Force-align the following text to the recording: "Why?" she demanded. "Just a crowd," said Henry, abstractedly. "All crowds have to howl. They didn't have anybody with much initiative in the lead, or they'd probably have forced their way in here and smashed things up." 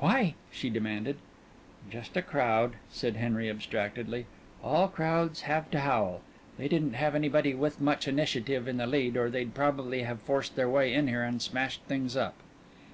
"Why?" 0.00 0.36
she 0.50 0.70
demanded. 0.70 1.18
"Just 1.90 2.16
a 2.16 2.22
crowd," 2.22 2.76
said 2.90 3.16
Henry, 3.16 3.50
abstractedly. 3.50 4.24
"All 4.64 4.88
crowds 4.88 5.42
have 5.42 5.70
to 5.72 5.80
howl. 5.80 6.22
They 6.56 6.66
didn't 6.66 6.94
have 6.94 7.14
anybody 7.14 7.52
with 7.52 7.78
much 7.78 8.08
initiative 8.08 8.68
in 8.68 8.78
the 8.78 8.86
lead, 8.86 9.18
or 9.18 9.28
they'd 9.28 9.52
probably 9.52 10.02
have 10.04 10.22
forced 10.22 10.56
their 10.56 10.70
way 10.70 10.94
in 10.94 11.08
here 11.08 11.22
and 11.22 11.42
smashed 11.42 11.82
things 11.82 12.16
up." 12.16 12.36